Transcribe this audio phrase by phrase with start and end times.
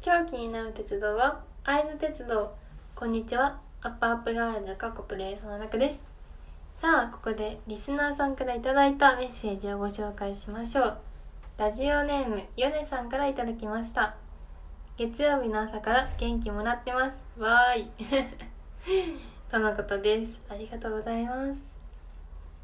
[0.00, 2.54] 今日気になる鉄道は会津鉄道。
[2.94, 3.60] こんにちは。
[3.82, 6.00] アップアップガールズ過去プレイその中です。
[6.80, 10.98] さあここでリスナーさんからいただいたメッセージをご紹介しましょう。
[11.58, 14.14] ラジオネームヨネさんからいただきました。
[14.96, 17.18] 月曜日の朝から元気もらってます。
[17.36, 17.90] わーい。
[19.50, 20.38] とのことです。
[20.48, 21.64] ありがとうございます。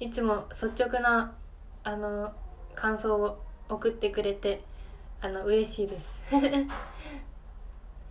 [0.00, 1.32] いつも率直な
[1.84, 2.32] あの
[2.74, 3.38] 感想を
[3.68, 4.64] 送ってくれて
[5.22, 6.18] あの嬉しいです。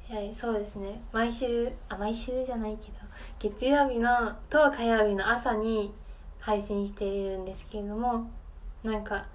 [0.10, 1.02] は いそうですね。
[1.12, 3.00] 毎週あ毎週じゃないけど
[3.40, 5.94] 月曜日のと火曜日の朝に
[6.40, 8.30] 配信しているんですけれども
[8.84, 9.26] なんか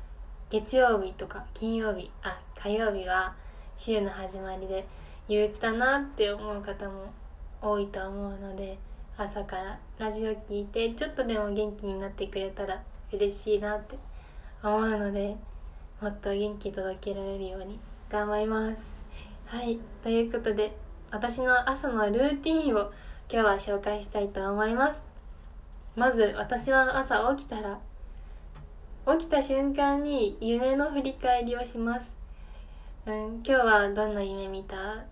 [0.50, 3.34] 月曜日とか金曜日あ火曜日は
[3.76, 4.86] 週の始まりで
[5.28, 7.12] 憂鬱だなって思う方も
[7.60, 8.78] 多いと思うので
[9.16, 12.82] 朝からラジオ聞いてちょっとでも元気になってくれたら
[13.12, 13.96] 嬉しいなって
[14.62, 15.36] 思うので
[16.04, 18.82] もっと元気届けられるように頑張ります。
[19.46, 20.76] はいということで
[21.10, 22.92] 私の朝のルーティンを
[23.32, 25.02] 今日は紹介したいと思います。
[25.96, 27.80] まず私は朝起きたら
[29.16, 32.14] 起きた瞬間に夢の振り返りをします、
[33.06, 34.76] うん、今日はどんな夢見た？
[34.76, 35.04] っ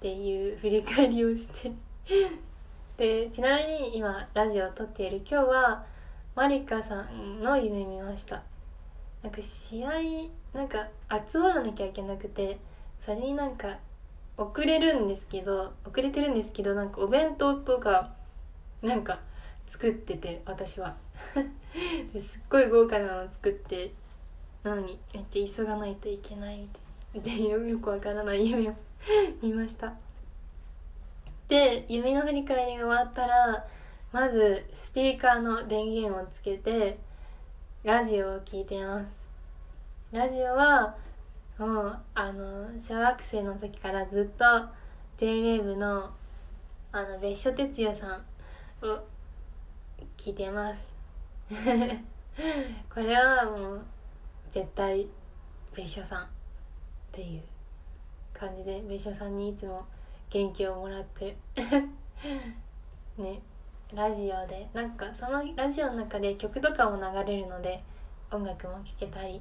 [0.00, 1.70] ていう振り返りをして。
[2.96, 5.84] でちなみに今ラジオを撮っている今日は
[6.34, 8.42] マリカさんの夢見ました。
[9.22, 9.90] なんか試合
[10.52, 10.88] なんか
[11.28, 12.58] 集まらなきゃいけなくて
[12.98, 13.78] それになんか
[14.36, 18.12] 遅れるんですけど遅れてるんですけどなんかお弁当とか
[18.82, 19.20] なんか
[19.66, 20.96] 作ってて私は。
[22.20, 23.92] すっごい豪華なの作って
[24.62, 26.66] なのにめっちゃ急がないといけない
[27.14, 27.58] みたいな。
[27.58, 28.74] でよくわからない夢を
[29.40, 29.94] 見ました。
[31.48, 33.66] で夢の振り返りが終わったら
[34.12, 36.98] まずスピーカーの電源をつけて
[37.84, 39.28] ラジオを聴いてます。
[40.12, 40.94] ラジオは
[41.58, 44.44] もうあの小学生の時からずっと
[45.18, 46.10] JWAVE の
[46.92, 48.22] あの別所哲也さ
[48.82, 49.04] んを
[50.16, 50.94] 聞いてます。
[52.88, 53.82] これはもう
[54.48, 55.08] 絶対
[55.74, 56.28] 別所さんっ
[57.10, 57.42] ていう
[58.32, 59.84] 感じで別所さんにいつも
[60.30, 61.36] 元気をもらって
[64.02, 67.84] ラジオでなんかそのラジオの中で曲とかも流れるので
[68.32, 69.40] 音楽も聴けたり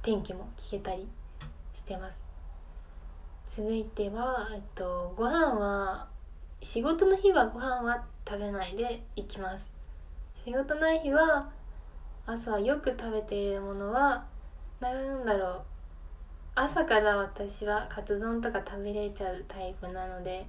[0.00, 1.08] 天気も聞けたり
[1.74, 2.24] してます。
[3.48, 6.06] 続いては、えっと、ご飯は
[6.62, 9.72] 仕事の日はご飯は食べないで行きます。
[10.36, 11.50] 仕事ない日は
[12.24, 14.24] 朝よく食べているものは
[14.78, 15.62] なんだろう
[16.54, 20.46] 朝から私はカツ丼とか食べれちゃうタイプなので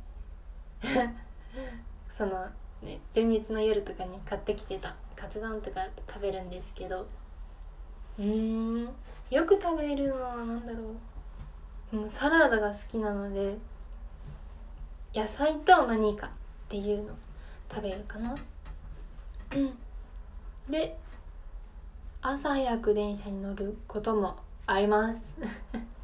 [2.16, 2.48] その
[2.84, 7.08] ね前日の夜とかに買ってきてたカツ丼とか食べるんですけど
[8.20, 8.90] うん
[9.30, 10.78] よく食べるのは何だろ
[11.92, 11.96] う。
[11.96, 13.56] もうサラダが好きなので
[15.14, 16.30] 野菜と何かっ
[16.70, 17.10] ていうの
[17.70, 18.36] 食べるかな。
[20.70, 20.98] で
[22.22, 25.36] 朝早く電車に乗ることもあります。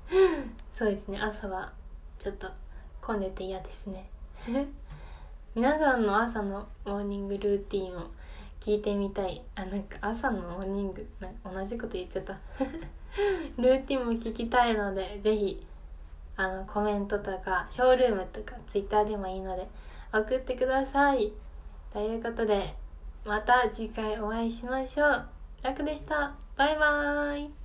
[0.74, 1.20] そうですね。
[1.20, 1.72] 朝は
[2.18, 2.48] ちょっと
[3.02, 4.10] 混んでて嫌ですね。
[5.56, 8.08] 皆さんの朝のモーニングルーティンを
[8.60, 9.42] 聞いてみたい。
[9.56, 12.38] あなんか朝のモーニングな同じこと言っちゃった。
[13.58, 15.66] ルーティンも聞きたいのでぜひ
[16.38, 19.68] あのコメントとかショールームとかツイッターでもいいので
[20.14, 21.34] 送ってください。
[21.92, 22.76] ということで
[23.26, 25.30] また次回お会いしましょう。
[25.64, 26.36] 楽でした。
[26.56, 27.59] バイバーイ。